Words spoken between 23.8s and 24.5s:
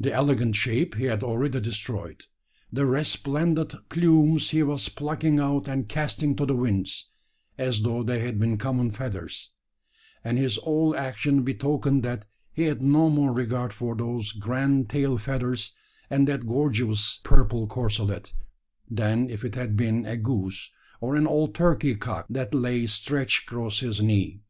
his knee.